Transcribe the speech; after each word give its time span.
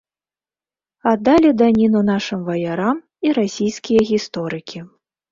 Аддалі 1.09 1.49
даніну 1.61 2.01
нашым 2.07 2.39
ваярам 2.47 2.97
і 3.27 3.35
расійскія 3.39 4.01
гісторыкі. 4.13 4.79